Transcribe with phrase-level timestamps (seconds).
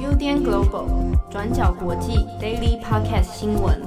[0.00, 3.78] UDN Global 转角国际 Daily Podcast 新闻。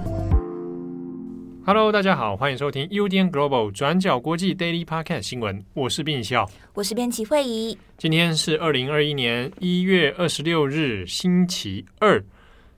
[1.65, 5.65] Hello，大家好，欢迎收听 UDN Global 转角国际 Daily Podcast 新闻。
[5.73, 7.75] 我是编辑笑，我是编辑慧仪。
[7.97, 12.23] 今天是二零二一年一月二十六日，星期二。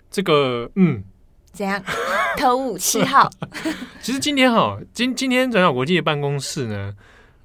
[0.10, 1.04] 这个，嗯，
[1.52, 1.84] 怎样？
[2.38, 3.30] 头五 七号。
[4.02, 6.96] 其实今天哈，今今天转角国际的办公室呢，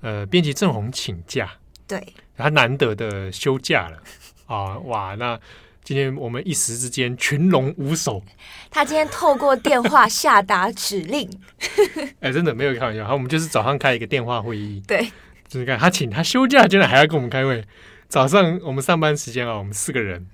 [0.03, 1.51] 呃，编辑郑红请假，
[1.87, 3.99] 对，他难得的休假了
[4.47, 4.79] 啊！
[4.81, 5.39] 哇，那
[5.85, 8.23] 今天我们一时之间群龙无首。
[8.71, 11.29] 他今天透过电话下达指令，
[12.21, 13.07] 哎，真的没有开玩笑。
[13.07, 15.11] 好，我们就是早上开一个电话会议， 对，
[15.49, 17.65] 就是看他请他休假，竟然还要跟我们开会。
[18.09, 20.27] 早上我们上班时间啊，我们四个人。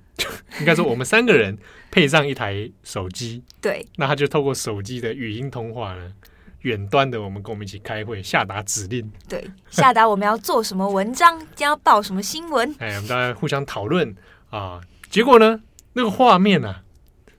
[0.59, 1.57] 应该说，我们三个人
[1.89, 6.13] 配上一台手机，对，那他就透过手机的语音通话呢，
[6.63, 14.13] 远端的我们跟我们一起开会，下达指令，对，下达我们要做什么文章，将要报什么新闻，哎，我们大家互相讨论
[14.49, 14.81] 啊。
[15.09, 15.61] 结果呢，
[15.93, 16.81] 那个画面啊，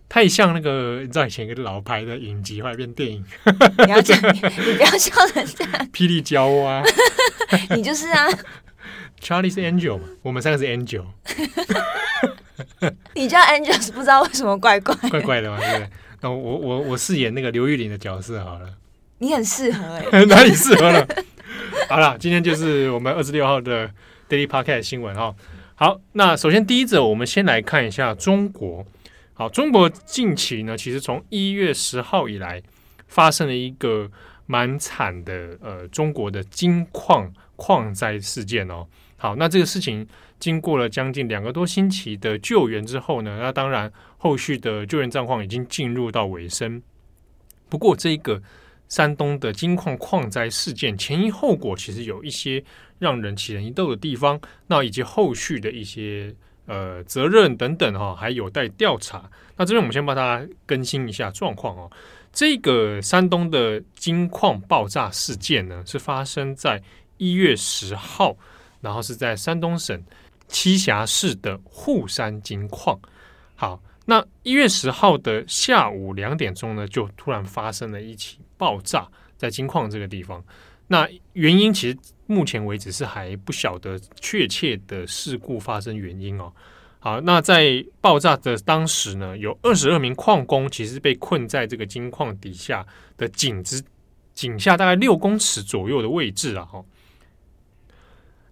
[0.08, 3.24] 太像那个你知道以前一个老牌的影集，后来变电影。
[3.84, 5.88] 你要讲， 你不要笑成这样。
[5.92, 6.82] 霹雳娇啊，
[7.74, 8.28] 你就是啊。
[9.20, 11.06] Charlie 是 Angel 嘛，我们三个是 Angel。
[13.14, 15.58] 你叫 Angel 不知道为什么怪怪怪怪的嘛？
[15.58, 15.90] 对不对？
[16.20, 18.68] 那我我我饰演那个刘玉玲的角色好了。
[19.18, 21.06] 你很适合哎、 哪里适合了？
[21.88, 23.90] 好了，今天就是我们二十六号的
[24.28, 25.34] Daily Podcast 新闻哈。
[25.74, 28.84] 好，那首先第一则，我们先来看一下中国。
[29.32, 32.62] 好，中国近期呢，其实从一月十号以来，
[33.08, 34.10] 发生了一个
[34.46, 38.86] 蛮惨的呃，中国的金矿矿灾事件哦。
[39.16, 40.06] 好，那这个事情。
[40.40, 46.82] 经过了将近两个多星期的救援之后呢，那当然后续的救援状况已经进入到尾声。
[47.70, 48.42] 不过，这一个
[48.88, 52.62] 山东的金矿矿灾事件前因后果其实有一些
[52.98, 56.34] 让人起人疑窦的地方，那以及后续的一些
[56.66, 59.28] 呃责任等等哈、哦，还有待调查。
[59.56, 61.90] 那这边我们先帮大家更新一下状况哦。
[62.33, 66.83] 这个山东的金矿爆炸事件呢，是发生在
[67.16, 68.36] 一月十号，
[68.80, 70.02] 然后是在山东省。
[70.51, 72.96] 栖霞市的沪山金矿，
[73.56, 80.44] 好，那一月十号的下午两点钟呢，就突然发生了一起爆炸，在金矿这个地方。
[80.88, 86.52] 那原因其实目前为止是还不晓得确切的事故发生原因哦。
[86.98, 92.86] 好，那在爆炸的当时呢，有二十二名矿工其实被困在这个金矿底下
[93.16, 93.82] 的井子
[94.34, 96.84] 井下大概六公尺左右的位置啊，哈。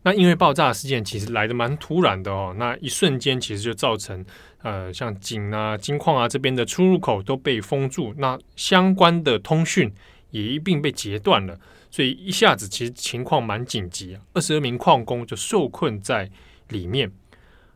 [0.04, 4.24] 那因为爆炸事件其实来的蛮突然的哦，那一瞬间其实就造成
[4.62, 9.92] 呃像井啊、金矿啊这边的出入口都被封住，那相关的通讯
[10.30, 11.56] 也一并被截断了，
[11.90, 16.28] 所以一下子其实情况蛮紧急啊，二十二名矿工就受困在
[16.68, 17.10] 里面。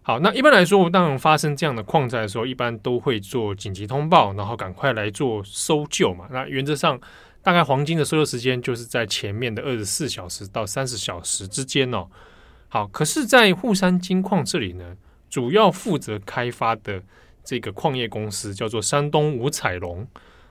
[0.03, 6.27] 好，那一般来说，当发生这样的矿灾的时候，一般都会做紧急通报，然后赶快来做搜救嘛。
[6.31, 7.01] 那原则上。
[7.47, 12.09] 大概黄金的搜救时间就是在前面的二十四小时到三十小时之间哦。
[12.69, 14.97] 好，可是，在沪山金矿这里呢，
[15.31, 17.01] 主要负责开发的
[17.45, 20.05] 这个矿业公司叫做山东五彩龙。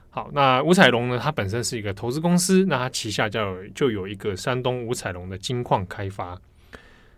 [0.08, 6.40] 好，那五彩龙呢，它本身是一个投资公司，那它旗下叫就有一个山东五彩龙的金矿开发。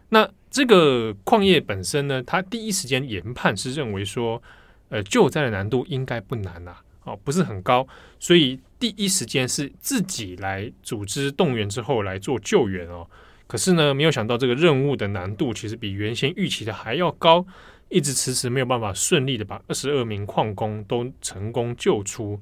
[0.09, 4.43] 那这个矿业本身呢，它第一时间研判是认为说，
[4.89, 6.83] 呃，救灾的难度应该不难啊。
[7.05, 7.87] 哦，不是很高，
[8.19, 13.09] 所以第一时间是自己来组织动员之后来做救援哦。
[13.47, 17.47] 可是呢，没有想到这个任务的难度其实比原先预期的还要高，
[17.89, 22.41] 一直迟迟没有办法顺利的把二十二名矿工都成功救出。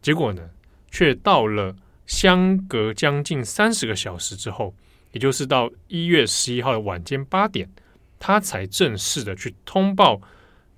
[0.00, 0.50] 结果呢，
[0.90, 1.74] 却到了
[2.06, 4.74] 相隔将近三十个小时之后，
[5.12, 7.68] 也就是到一月十一号的晚间八点，
[8.18, 10.20] 他才正式的去通报。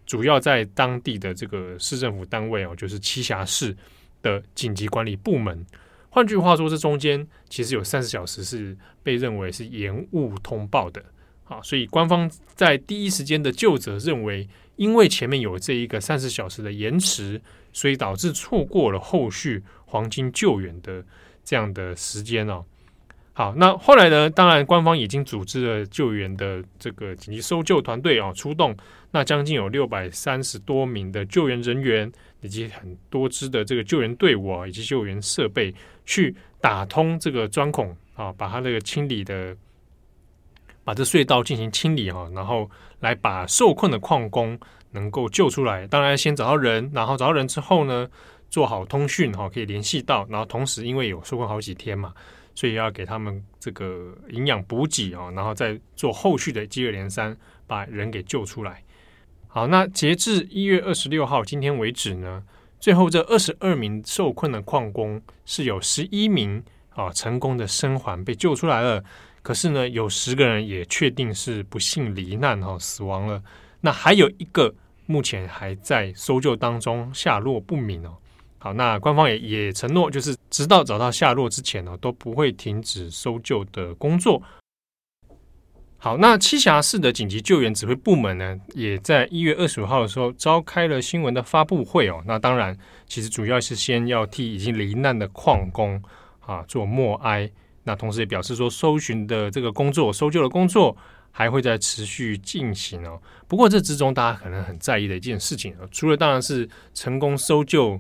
[0.07, 3.75] 主要在当地的这个市政府单位哦，就是栖霞市
[4.25, 5.65] 的紧急管理部门。
[6.09, 11.05] 换句话说，这中间其实有三十小时是被认为是延误通报的。
[11.45, 17.41] 好，所以官方在第一时间的就责认为，因为前面有这一个三十小时的延迟，
[17.73, 21.05] 所以导致错过了后续黄金救援的
[21.45, 22.65] 这样的时间哦。
[23.37, 24.31] 好，那后来呢？
[24.31, 28.77] 当然，官方已经组织了救援的这个紧急搜救团队啊，出动。
[29.11, 32.11] 那将近有六百三十多名的救援人员，
[32.45, 35.75] 以及很多支的这个救援队伍啊，以及救援设备，
[36.05, 39.57] 去打通这个钻孔啊，把它这个清理的，
[40.85, 42.71] 把这隧道进行清理哈，然后
[43.01, 44.59] 来把受困的矿工
[44.91, 45.87] 能够救出来。
[45.87, 48.07] 当然，先找到人，然后找到人之后呢，
[48.51, 50.27] 做好通讯哈，可以联系到。
[50.29, 52.13] 然后同时，因为有受困好几天嘛。
[52.57, 57.37] 所以要给他们这个营养补给啊，然后再做后续的接二连三
[57.67, 58.81] 把人给救出来。
[59.55, 62.43] 好，那截至一月二十六号今天为止呢，
[62.81, 66.61] 最后这二十二名受困的矿工是有十一名
[66.91, 69.05] 啊成功的生还被救出来了，
[69.43, 73.41] 可是呢有十个人也确定是不幸罹难哈死亡了，
[73.81, 74.75] 那还有一个
[75.07, 78.17] 目前还在搜救当中，下落不明哦。
[78.59, 84.43] 好，那官方也也承诺，就是直到找到下落之前呢，都不会停止搜救的工作。
[86.05, 92.23] 好，那栖霞市的紧急救援指挥部门呢，也在一月二十五号的时候召开了新闻的发布会哦。
[92.27, 96.03] 那当然，其实主要是先要替已经罹难的矿工
[96.41, 97.51] 啊做默哀。
[97.85, 100.95] 那同时也表示说，搜寻的这个工作、搜救的工作
[101.31, 103.19] 还会在持续进行哦。
[103.49, 107.99] 不过这之中，大家可能很在意的一件事情啊，除了当然是成功搜救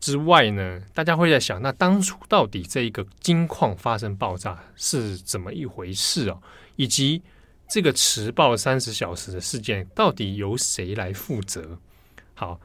[0.00, 6.40] 之外呢，大家会在想，那当初到底这一个金矿发生爆炸是怎么一回事哦？
[6.76, 7.22] 以及
[7.68, 11.78] 这个迟报三十小时的事件，到底由谁来负责？
[12.34, 12.60] 好，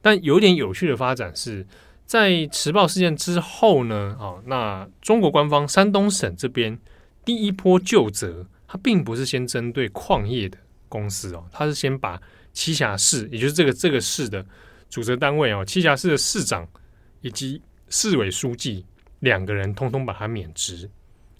[0.00, 1.66] 但有点有趣的发展是
[2.06, 6.78] 在迟报事件之后呢，哦，那中国官方山东省这边
[7.24, 10.56] 第一波就责，它并不是先针对矿业的
[10.88, 12.18] 公司哦，它是先把
[12.54, 14.44] 栖霞市，也就是这个这个市的
[14.88, 16.66] 主责单位哦，栖霞市的市长
[17.20, 18.84] 以及市委书记
[19.20, 20.88] 两个人通通把他免职。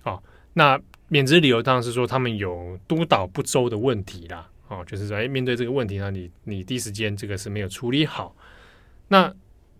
[0.03, 0.23] 好，
[0.53, 0.81] 那。
[1.11, 8.37] 免职理由当然是说他们有督导不周的问题啦，哦，就是说，哎，面对这个问题呢，你你第一时间这个是没有处理好。
[9.09, 9.35] 那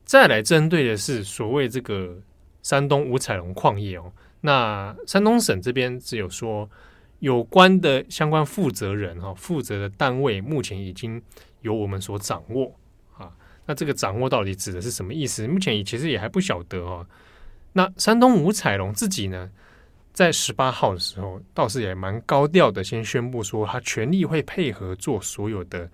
[0.07, 2.17] 再来针对的是所谓这个
[2.63, 4.11] 山东五彩龙矿业哦，
[4.41, 6.67] 那山东省这边只有说
[7.19, 11.23] 有关的相关负责人哈，负责的单位目前已经
[11.61, 12.75] 由我们所掌握。
[13.69, 15.47] 那这个掌握到底指的是什么意思？
[15.47, 17.07] 目前也其实也还不晓得哦。
[17.75, 19.51] 那山东五彩龙自己呢？
[20.15, 25.89] 在十八号的时候，倒是也蛮高调的，先宣布说他全力会配合做所有的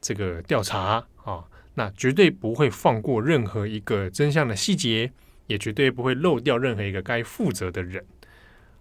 [0.00, 1.44] 这个调查啊，
[1.74, 5.12] 那绝对不会放过任何一个真相的细节，
[5.48, 8.02] 也绝对不会漏掉任何一个该负责的人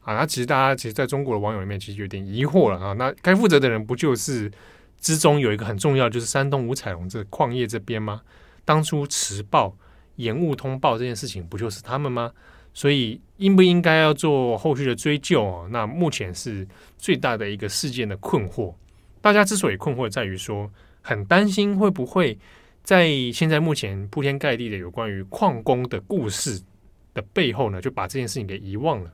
[0.02, 0.14] 啊。
[0.14, 4.50] 那其实大家其实在中国的网友里面其实有点疑惑了啊，那该负责的人不就是
[5.06, 8.24] 之中有一个很重要，就是山东五彩龙这矿业这边吗？
[8.66, 9.78] 当初迟报
[10.16, 12.32] 延误通报这件事情，不就是他们吗？
[12.74, 15.68] 所以应不应该要做后续的追究？
[15.70, 16.68] 那目前是
[16.98, 18.74] 最大的一个事件的困惑。
[19.22, 20.72] 大家之所以困惑，在于说
[21.04, 22.36] 很担心会不会
[22.82, 26.60] 在现在目前铺天盖地的有关于矿工的故事
[27.14, 29.14] 的背后呢，就把这件事情给遗忘了。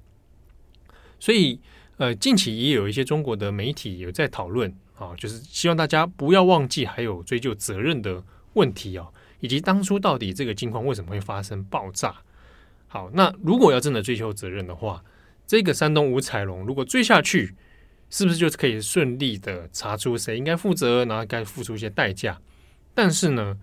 [1.19, 1.59] 所以，
[1.97, 12.15] 呃，近期也有一些中国的媒体有在讨论啊，就是希望大家不要忘记还有追究责任的问题哦，以及当初到底这个金矿为什么会发生爆炸。
[12.87, 15.03] 好，那如果要真的追究责任的话，
[15.47, 17.55] 这个山东五彩龙如果追下去，
[18.09, 22.39] 是不是就可以顺利的查出谁应该负责，然后该付出一些代价？
[22.93, 23.57] 但是呢，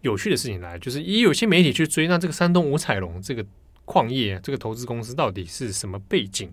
[0.00, 3.46] 有趣的事情来，就是也有些媒体去追，那这个山东五彩龙这个
[3.84, 6.52] 矿业这个投资公司到底是什么背景？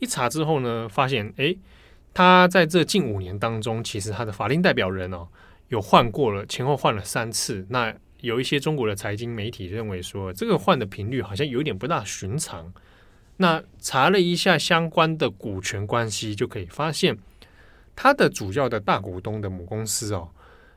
[0.00, 1.56] 一查之后呢，发现诶，
[2.14, 5.28] 他在这近五年当中，其实他的法定代表人哦，
[5.68, 7.66] 有换过了，前后换了三次。
[7.70, 12.72] 那有一些中国的财经媒体认为说，这个换的频率好像有点不大寻常。
[13.38, 17.18] 那查了一下相关的股权关系，就可以发现，
[17.96, 20.28] 他的主要的大股东的母公司哦，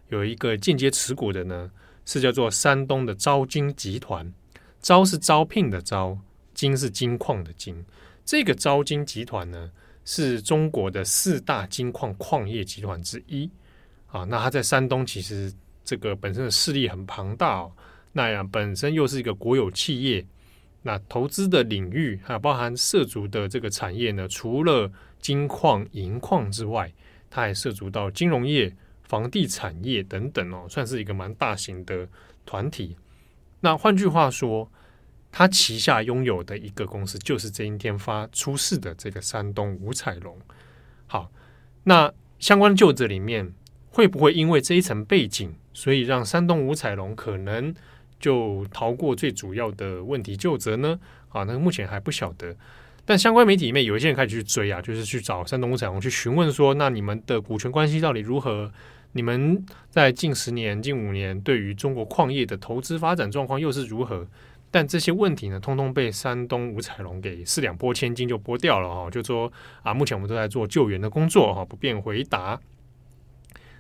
[0.10, 1.70] 有一个间接持股的呢，
[2.06, 4.34] 是叫做山东的招金集团。
[4.82, 6.18] 招是招聘的招，
[6.54, 7.84] 金是金矿的金。
[8.24, 9.72] 这个招金集团呢，
[10.06, 13.50] 是中国的四大金矿矿业集团之一。
[14.08, 15.54] 啊，那它在山东其实。
[15.88, 17.72] 这个本身的势力很庞大哦，
[18.12, 20.26] 那样本身又是一个国有企业，
[20.82, 26.92] 那投资的领域还有包含涉足的这个产业呢，除了金矿、银矿之外，
[27.30, 32.10] 它还涉足到金融业、房地产业等等哦，算是一个蛮大型的
[32.48, 32.98] 团体。
[33.60, 34.68] 那换句话说，
[35.38, 40.40] 他旗下拥有的一个公司就是这一天发出事的这个山东五彩龙。
[41.08, 41.30] 好，
[41.84, 43.52] 那相关的究责里面
[43.90, 45.52] 会不会因为这一层背景？
[45.74, 47.76] 所以让山东五彩龙可能
[48.18, 50.98] 就逃过最主要的问题究责呢？
[51.28, 52.56] 啊，那目前还不晓得。
[53.04, 58.72] 但相关媒体里面有一些人开始去追啊，就是去找山东五彩龙去询问说，那你们的股权关系到底如何？
[59.12, 64.26] 你们在近十年、近五年对于中国矿业的投资发展状况又是如何？
[64.76, 69.50] 但这些问题呢，通通被山东五彩龙给四两拨千斤就拨掉了哈，就说
[69.84, 72.60] 啊，目前我们都在做救援的工作哈，不便回答。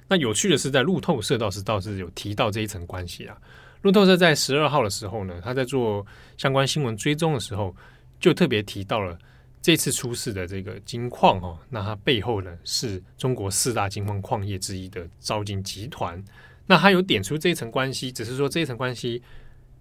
[0.08, 3.38] 那有趣的是，在路透社倒是倒是有提到这一层关系啊。
[3.82, 7.76] 路透社在十二号的时候呢，他在做相关新闻追踪的时候，
[8.18, 9.20] 就特别提到了
[9.62, 16.24] 这次出事的这个金矿哦，那它背后呢是中国四大金矿矿业之一的招金集团。
[16.66, 19.22] 那他有点出这一层关系，只是说这一层关系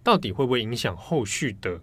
[0.05, 1.81] 到底会不会影响后续的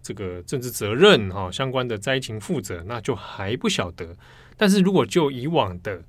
[0.00, 4.16] 这个政治责任哈、相关的灾情负责，那就还不晓得。
[4.56, 6.02] 但是如果就以往的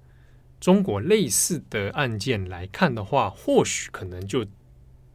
[0.62, 4.46] 中国类似的案件来看的话，或许可能就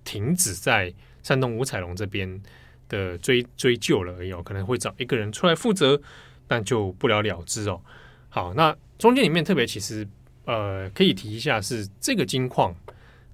[0.04, 2.42] 停止在山东五彩龙这边
[2.88, 6.02] 的追追究了而已，可能会找一个人出来负责，
[6.48, 7.80] 但就不了了之哦。
[8.28, 10.06] 好，那中间里面特别其实
[10.44, 12.74] 呃可以提一下是这个金矿。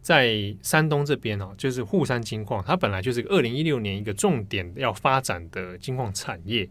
[0.09, 6.67] 在山东这边哦，就是沪山金矿，它本来就是二零一六年一个重点要发展的金矿产业。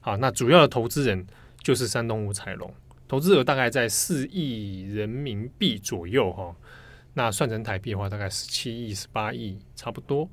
[0.00, 1.26] 好，那主要的投资人
[1.62, 2.72] 就是山东五彩龙，
[3.06, 6.56] 投资额大概在四亿人民币左右哈。
[7.12, 10.26] 那算成台币的话，大概十七亿、十八亿差不多。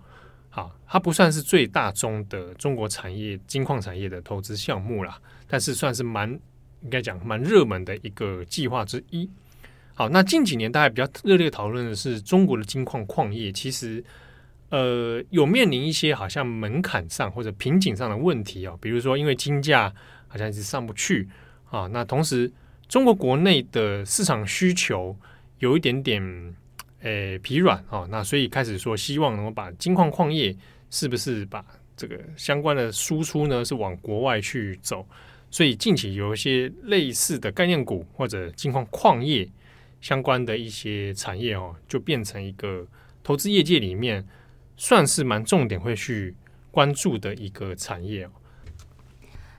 [0.49, 6.31] 好，它不算是最大宗的中国产业金矿产业的投资项目啦，但是算是蛮
[6.83, 9.29] 应该讲蛮热门的一个计划之一。
[9.97, 14.03] 好，那近几年大家比较热烈讨论的是中国的金矿矿业，其实
[14.67, 19.93] 呃有面临一些好像门槛上或者瓶颈上的问题哦，比如说因为金价
[20.27, 21.29] 好像一直上不去
[21.71, 22.51] 啊，那同时
[22.89, 25.15] 中国国内的市场需求
[25.59, 26.21] 有一点点
[27.03, 30.53] 诶、疲软啊，那所以开始说希望能够把金矿矿业
[30.89, 35.07] 是不是把这个相关的输出呢是往国外去走，
[35.49, 39.47] 所以近期有一些类似的概念股或者金矿矿业。
[40.05, 42.85] 相关的一些产业哦，就变成一个
[43.23, 44.23] 投资业界里面
[44.77, 46.35] 算是蛮重点会去
[46.69, 48.29] 关注的一个产业哦。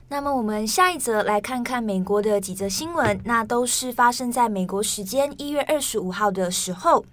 [0.07, 7.05] 那么我们下一则来看看美国的几则新闻，那都是发生在美国时间一月二十五号的时候。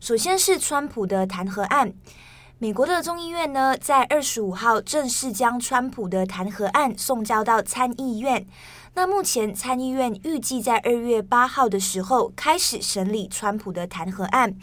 [0.00, 1.92] 首先是川普的弹劾案，
[2.62, 8.46] 美国的众议院呢在二十五号正式将川普的弹劾案送交到参议院。
[8.92, 14.54] 那目前参议院预计在二月八号的时候开始审理川普的弹劾案。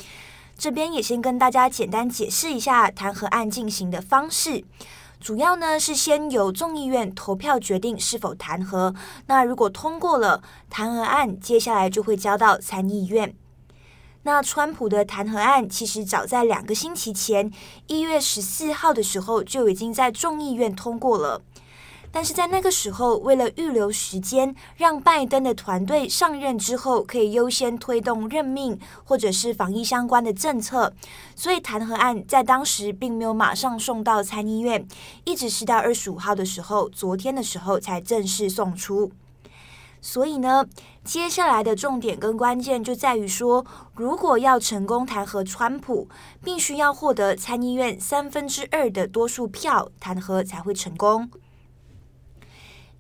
[0.56, 4.64] 这边也先跟大家简单解释一下弹劾案进行的方式。
[5.20, 8.96] 主要呢是先由众议院投票决定是否弹劾。
[9.26, 13.34] 那如果通过了弹劾案，接下来就会交到参议院。
[14.28, 17.50] 那川普的弹劾案其实早在两个星期前，
[17.88, 21.42] 一月十四号的时候就已经在众议院通过了。
[22.12, 30.94] 但是在那个时候，为了预留时间，让拜登的团队上任之后可以优先推动任命或者是防疫相关的政策，
[31.34, 34.86] 所以弹劾案在当时并没有马上送到参议院，
[35.24, 39.10] 一直是到二十五号的时候，昨天的时候才正式送出。
[40.02, 40.66] 所以呢，
[41.04, 46.08] 接下来的重点跟关键就在于说，如果要成功弹劾川普，
[46.44, 51.30] 必须要获得参议院三分之二的多数票，弹劾才会成功。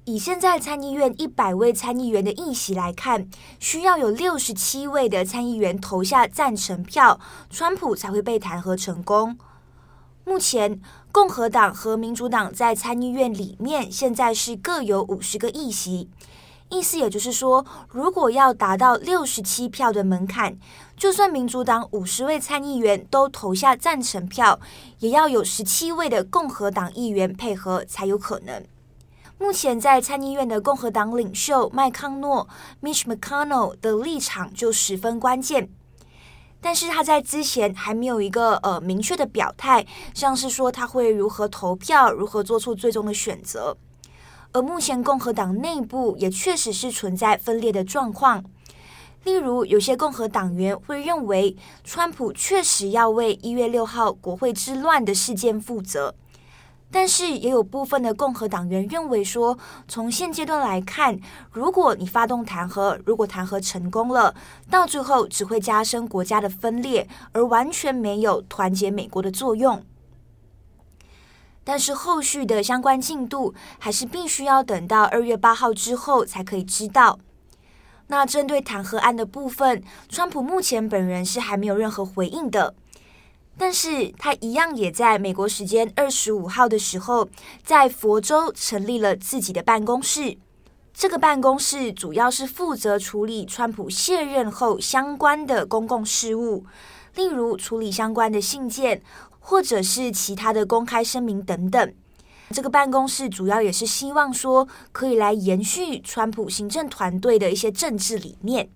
[0.05, 9.37] 以现在参议院一百位参议员的议席来看，需要有六十七位的参议员投下赞成票，川普才会被弹劾成功。
[10.23, 16.09] 目前，共和党和民主党在参议院里面现在是各有五十个议席，
[16.69, 20.57] 意思也就是说，如果要达到六十七票的门槛，
[20.97, 24.59] 就算民主党五十位参议员都投下赞成票，
[24.99, 28.63] 也要有十七位的共和党议员配合才有可能。
[29.39, 32.49] 目前在参议院的共和党领袖麦康诺
[32.81, 35.69] （Mitch McConnell） 的立场就十分关键，
[36.59, 43.77] 但是他在之前还没有一个呃明确的表态，像是说他会如何投票，如何做出最终的选择。
[44.51, 48.43] 而目前共和党内部也确实是存在分裂的状况，
[49.23, 56.15] 例如有些共和党员会认为，川普确实要为一月六号国会之乱的事件负责。
[56.89, 59.57] 但是也有部分的共和党员认为说，
[59.89, 61.19] 从现阶段来看，
[61.51, 64.33] 如果你发动弹劾，如果弹劾成功了，
[64.69, 69.83] 到最后只会加深国家的分裂，而完全没有团结美国的作用。
[71.69, 77.19] 但是后续的相关进度还是必须要等到二月八号之后才可以知道。
[78.07, 82.73] 那针对弹劾案的部分，川普目前本人是还没有任何回应的。
[83.57, 87.27] 但是他一样也在美国时间二十五号的时候，
[87.65, 90.37] 在佛州成立了自己的办公室。
[90.93, 96.65] 这个办公室主要是负责处理川普卸任后相关的公共事务，
[97.15, 99.01] 例如处理相关的信件，
[99.49, 101.93] 或者是其他的公开声明等等。
[102.51, 108.69] 这个办公室主要也是希望说，可以来延续川普行政团队的一些政治理念。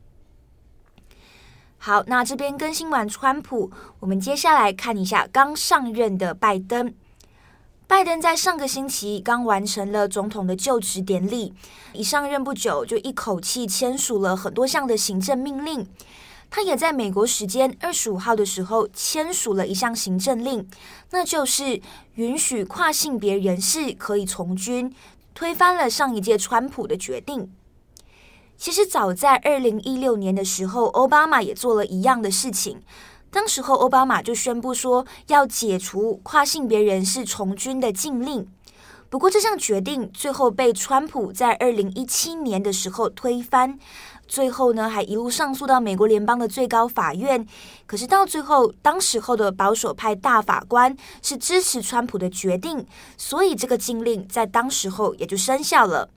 [1.78, 6.94] 好，那这边更新完川普，我们接下来看一下刚上任的拜登。
[7.86, 11.54] 拜登在上个星期刚完成了总统的就职典礼，
[11.92, 15.86] 一上任不久就一口气签署了很多项的行政命令。
[16.54, 20.70] 他也在美国时间二十五号的时候签署了一项行政令，
[21.12, 21.82] 那就是
[22.16, 24.94] 允许跨性别人士可以从军，
[25.34, 27.50] 推翻了上一届川普的决定。
[28.58, 32.82] 其实早在二零一六年的时候，奥巴马也做了一样的事情。
[33.32, 38.46] 当时候，奥巴马就宣布说要解除跨性别人士从军的禁令。
[39.10, 43.80] 不过，这项决定最后被川普在二零一七年的时候推翻。
[44.32, 47.46] 最后呢，还一路上诉到美国联邦的最高法院。
[47.86, 56.10] 可是到最后，当时候的保守派大法官是支持川普的决定，所以这个禁令在当时候也就生效了。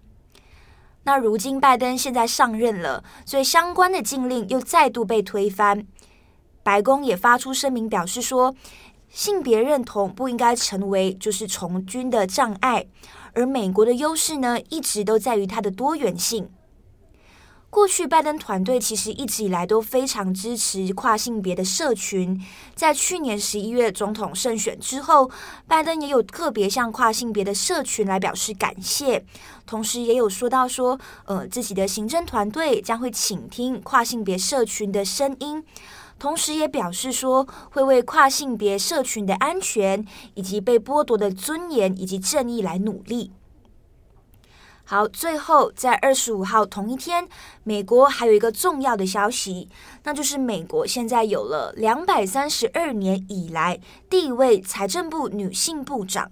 [1.02, 5.84] 那如今拜登现在上任了，所以相关的禁令又再度被推翻。
[6.62, 8.54] 白宫也发出声明表示说，
[9.10, 12.86] 性别认同不应该成为就是从军的障碍，
[13.32, 16.48] 而美国的优势呢，一直都在于它的多元性。
[17.74, 22.40] 过去拜登团队其实一直以来都非常支持跨性别的社群，
[22.76, 25.28] 在去年十一月总统胜选之后，
[25.66, 29.24] 拜登也有特别向跨性别的社群来表示感谢，
[29.66, 35.64] 同时也有说到说，呃，自己的行政团队将会倾听跨性别社群的声音。
[36.16, 43.32] 同时也表示说，会为跨性别社群的安全以及被剥夺的尊严以及正义来努力。
[44.86, 47.26] 好，最后在二十五号同一天，
[47.62, 49.68] 美国还有一个重要的消息，
[50.02, 56.30] 那就是美国现在有了两百三十二年以来第一位财政部女性部长，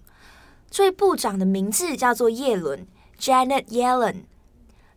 [0.71, 2.87] 这位部长的名字叫做叶伦
[3.19, 4.25] （Janet Yellen）。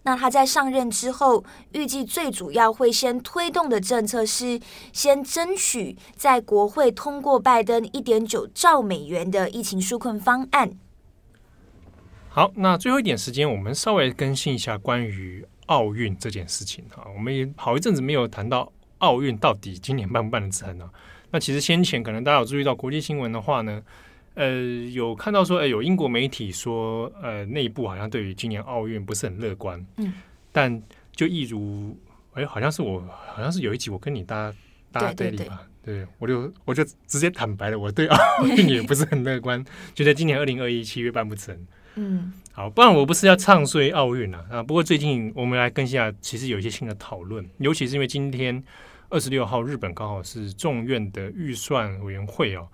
[0.03, 4.59] 那他在上任之后，预计最主要会先推动的政策是
[4.91, 10.77] 先争取在国会通过拜登一点九兆美元的疫情纾困方案。
[12.35, 17.07] 好，那最后一点时间，我们稍微更新一下关于奥运这件事情哈。
[17.15, 20.89] 我们也好一阵子没有谈到奥运到底今年办不办得成呢？
[21.31, 23.81] 那其实先前可能大家有注意到国际新闻的话呢。
[24.33, 24.53] 呃，
[24.91, 29.81] 有看到说，呃，有英国媒体说，呃，内部好像对于今年奥运不是很乐观。
[29.95, 30.11] 嗯，
[30.51, 30.83] 但
[31.15, 31.97] 就一如，
[32.33, 33.01] 哎，好像是我，
[33.33, 34.53] 好像是有一集我跟你搭
[34.91, 41.57] 搭对立吧，对，我就我就直接坦白了，我对奥运也不是很乐观，觉得今年二零二一七月办不成。
[41.95, 48.63] 嗯，好，不然我不是要唱衰奥运啊，啊，不过最近我们来更新一下，其实有一些新的讨论，尤其是因为今天
[49.09, 52.67] 二十六号，日本刚好是众院的预算委员会哦。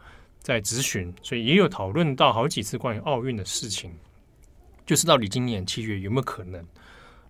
[0.43, 3.91] 在咨询，所以也有讨论到好几次关于奥运的事情，
[4.87, 6.65] 就是到底今年七月有没有可能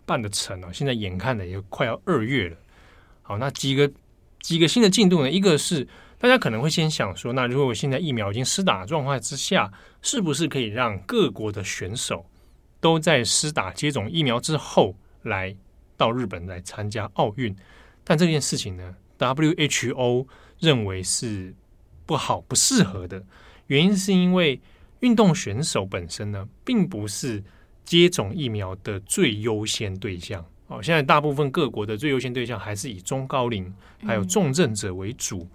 [0.06, 0.72] 办得成啊？
[0.72, 2.56] 现在眼看的也快要二月了。
[3.22, 3.92] 好，那几个
[4.40, 5.30] 几个新的进度呢？
[5.30, 5.86] 一个是
[6.22, 12.26] 大家可能会先想说，那如果现在疫苗已经施打状况之下，是不是可以让各国的选手
[12.80, 15.56] 都在施打接种疫苗之后来
[15.98, 17.56] 到日本来参加奥运？
[18.04, 20.28] 但这件事情呢，WHO
[20.60, 21.54] 认为是。
[22.04, 23.24] 不好，不适合的
[23.68, 24.60] 原因是因为
[25.00, 27.42] 运动选手本身呢，并不是
[27.86, 30.46] 接种疫苗的最优先对象。
[30.68, 33.74] 哦，现在大部分各国的最优先对象还是以中高龄
[34.06, 35.48] 还有重症者为主。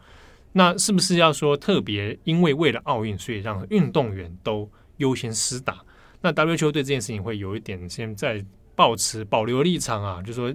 [0.59, 4.67] 那是不是要说特别因为为了奥运，所以让运动员都
[4.97, 5.85] 优先施打？
[6.23, 8.43] 那 WHO 对这件事情会有一点先在
[8.75, 10.51] 保持保留立场啊，就说，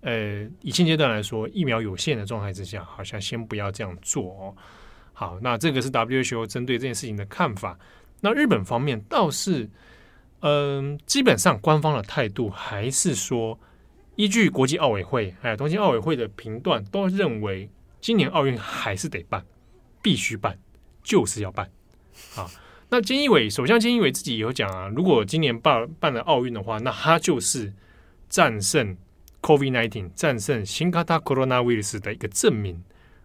[0.00, 4.56] 呃，以现阶段来说，疫苗有限的状态之下，好像先不要这样做哦。
[5.12, 7.78] 好，那这个是 WHO 针对这件事情的看法。
[8.22, 9.68] 那日本方面倒是，
[10.40, 13.60] 嗯、基本上官方的态度还是说，
[14.16, 17.68] 依据国际奥委会还有东京奥委会的评断，都认为
[18.03, 19.45] 今年奥运还是得办，
[20.01, 20.57] 必须办，
[21.03, 21.69] 就是要办。
[22.31, 22.49] 好，
[22.89, 27.73] 那菅义伟首相菅义伟自己有讲啊，如果今年办办了奥运的话，那他就是
[28.29, 28.97] 战胜
[29.41, 32.81] COVID-19，战胜新型コロナウイルス的一个证明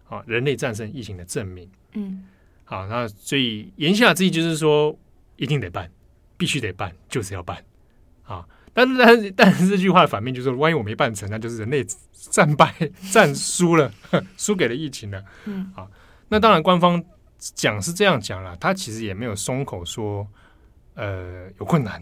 [0.07, 1.69] 啊，人类战胜疫情的证明。
[1.93, 2.25] 嗯，
[2.63, 4.97] 好，那所以言下之意就是说，
[5.37, 5.91] 一定得办，
[6.37, 7.63] 必须得办，就是要办，
[8.23, 12.74] 啊， 但是但是但是这句话的反面就是说，万一我没办成，那就是人类战败
[13.10, 13.92] 战输了，
[14.36, 15.22] 输给了疫情了。
[15.44, 15.90] 嗯，好，
[16.28, 17.02] 那当然官方
[17.38, 20.26] 讲是这样讲了，他其实也没有松口说，
[20.94, 22.00] 呃，有困难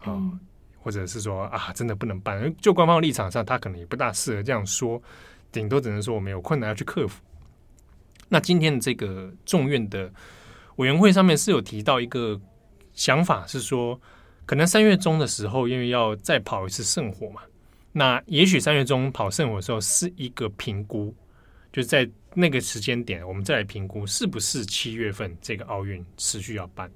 [0.00, 0.38] 啊，嗯、
[0.82, 2.54] 或者是说啊，真的不能办。
[2.60, 5.00] 就官方立场上，他可能也不大适合这样说，
[5.52, 7.22] 顶多只能说我们有困难要去克服。
[8.28, 10.10] 那今天的这个众院的
[10.76, 12.40] 委员会上面是有提到一个
[12.92, 14.00] 想法，是说
[14.50, 17.40] 可能三月中的时候，因为要再跑一次圣火嘛，
[17.92, 21.14] 那也许三月中跑圣火的时候是一个评估，
[21.72, 26.90] 就在那个时间点，我们再来评估是不是七月份这个奥运持续要办。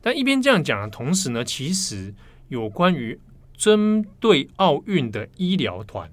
[0.00, 2.12] 但一边这样讲的同时呢，其实
[2.48, 3.16] 有关于
[3.56, 6.10] 针对奥运的医疗团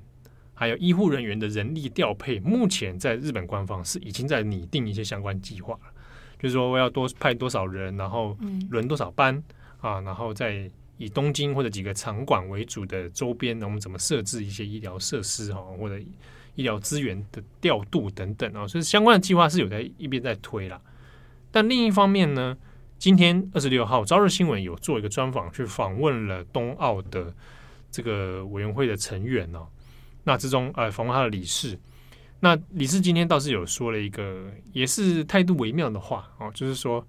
[0.54, 5.92] 还有医护人员的人力调配，目前在日本官方是已经在拟定一些相关计划了，
[6.38, 8.38] 就是说我要多派多少人，然后
[8.70, 9.44] 轮多少班、
[9.80, 15.98] 啊，然后在以东京或者几个场馆为主的周边，我们怎么设置一些医疗设施哈，或者
[16.56, 20.82] 医疗资源的调度等等啊，所以相关的计划是有在一边在推了。
[21.52, 22.58] 但另一方面呢，
[22.98, 27.34] 今天二十六号，朝日新闻有做一个专访，去访问了冬奥的
[27.90, 29.66] 这个委员会的成员哦。
[30.26, 31.80] 那之中，呃，访问他的理事。
[32.42, 37.06] 那理事今天倒是有说了一个，也是态度微妙的话哦，就是说，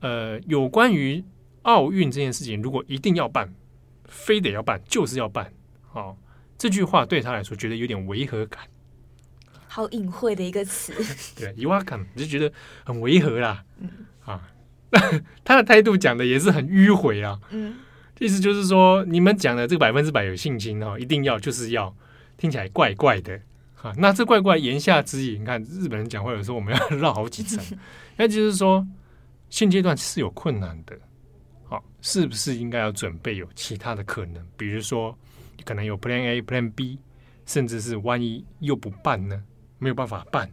[0.00, 1.24] 呃，有关于
[1.62, 3.52] 奥运这件事情，如果一定要办，
[4.04, 5.52] 非得要办，就是要办。
[5.92, 6.16] 哦，
[6.56, 8.62] 这句话对他来说，觉得有点违和感。
[9.68, 10.92] 好隐晦的一个词。
[11.36, 12.52] 对，违和感，就觉得
[12.84, 13.64] 很违和啦。
[13.80, 13.88] 嗯。
[14.24, 14.48] 啊。
[15.42, 17.76] 他的态度讲的也是很迂回啊，嗯，
[18.18, 21.96] 意思就是说，你们讲的这个百分之百有信心哦，一定要就是要，
[22.36, 23.40] 听起来怪怪的
[23.80, 23.90] 啊。
[23.96, 27.64] 那这怪怪言下之意，你看日本人讲话有时候我们要绕好几层，
[28.18, 28.86] 那就是说
[29.48, 30.94] 现阶段是有困难的，
[31.72, 34.46] 好，是不是应该要准备有其他的可能？
[34.58, 35.16] 比如说
[35.64, 36.98] 可能有 Plan A、Plan B，
[37.46, 39.42] 甚至是万一又不办呢？
[39.78, 40.52] 没有办法办，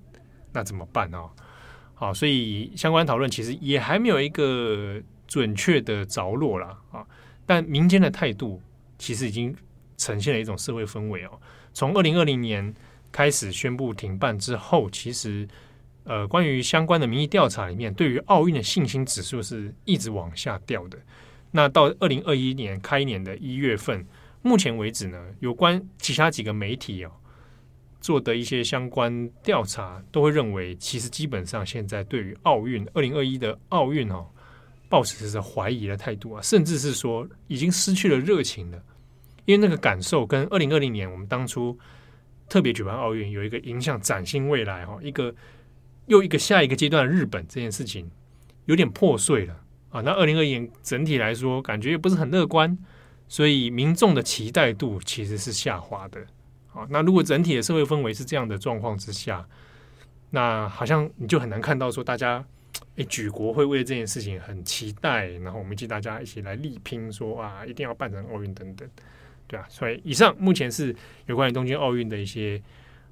[0.53, 1.29] 那怎么办哦？
[1.93, 7.05] 好，所以相关讨论其实也还没有一个准确的着落了啊。
[7.45, 8.61] 但民间的态度
[8.97, 9.53] 其实已经
[9.97, 11.37] 呈现了一种社会氛围哦。
[11.73, 12.73] 从二零二零年
[13.11, 15.45] 开始宣布停办之后，其实
[16.09, 20.97] 呃，关于相关的民意调查里面，对于奥运的信心指数是一直往下掉的。
[21.51, 24.03] 那到二零二一年开年的一月份，
[24.41, 27.11] 目前为止呢，有关其他几个媒体哦。
[28.01, 34.25] 做的一些相关调查都会认为，其实基本上现在对于奥运二零二一的奥运哦，
[34.89, 38.81] 抱持着怀疑的态度啊，甚至是说已经失去了热情了。
[39.45, 41.77] 因为那个感受跟二零二零年我们当初
[42.47, 45.31] 特别举办奥运有一个影响崭新未来哈，一个
[46.09, 48.11] 又一个下一个阶段日本这件事情
[48.65, 49.55] 有点破碎了
[49.91, 50.01] 啊。
[50.01, 52.77] 那二零二一年整体来说感觉也不是很乐观，
[53.27, 56.19] 所以民众的期待度其实是下滑的。
[56.67, 59.47] 好，那如果整体的社会氛围是这样的状况之下，
[60.31, 62.43] 那好像你就很难看到说大家
[62.95, 68.87] 诶举国会为这件事情很期待，然后我们一起大家一起来力拼说，说啊一定要办成奥运等等，
[69.47, 70.95] 对啊，所以以上目前是
[71.25, 72.61] 有关于东京奥运的一些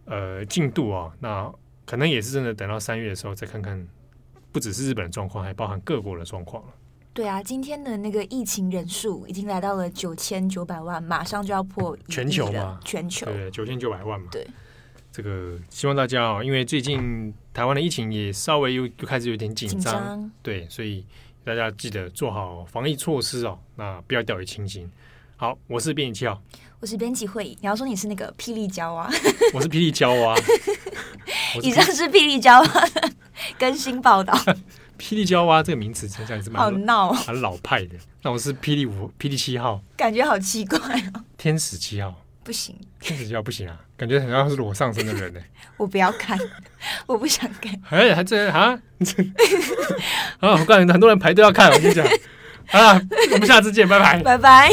[0.06, 1.52] 呃进度啊，那
[1.88, 3.88] 可能也是真的等到三月的时候再看看，
[4.52, 6.70] 不只是日本的状况，还包含各国的状况了。
[7.14, 12.78] 对啊，今天的那个疫情人数已经来到了九千九百万，马上就要破全球嘛？
[12.84, 14.28] 全球对九千九百万嘛？
[14.30, 14.46] 对，
[15.14, 21.06] 这个希望大家哦，因为最近台湾的疫情也稍微又又开始有点紧张，对，所以
[21.46, 24.92] 大家记得做好防疫措施哦，那不要掉以轻心。
[25.38, 26.42] 好，我是编辑七号，
[26.80, 29.10] 我是编辑会，你要说你是那个霹雳娇啊，
[29.54, 30.36] 我是霹雳娇娃，
[31.62, 33.12] 以上是霹雳娇娃的
[33.60, 34.34] 更新报道。
[34.98, 37.96] 霹雳娇娃这个名词实际上是蛮好闹，很老派的。
[38.24, 40.80] 那我是霹雳五、霹雳七号，感觉好奇怪
[41.14, 41.24] 哦。
[41.38, 45.40] 天使七号不行，天使七号不行啊，感觉很像是裸上身的人呢。
[45.78, 46.36] 我不要看，
[47.06, 47.72] 我不想看。
[47.92, 48.80] 哎，还这啊？
[50.40, 50.52] 啊！
[50.54, 51.72] 我告诉你，很多人排队要看。
[51.72, 52.04] 我跟你讲
[52.72, 53.00] 啊，
[53.34, 54.72] 我们下次见，拜拜，拜拜。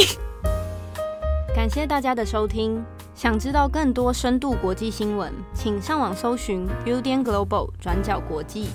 [1.54, 2.82] 感谢大家的收听。
[3.14, 8.70] 想知道更多深度国际新闻，请上网搜寻 Udan Global 转角国际。